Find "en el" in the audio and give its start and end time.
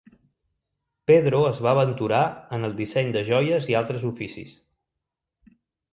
2.57-2.75